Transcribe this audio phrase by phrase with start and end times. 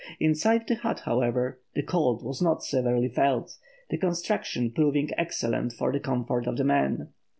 [0.19, 3.55] Inside the hut, however, the cold was not severely felt,
[3.91, 7.09] the construction proving excellent for the comfort of the men.